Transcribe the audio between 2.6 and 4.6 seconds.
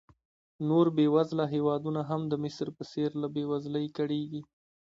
په څېر له بېوزلۍ کړېږي.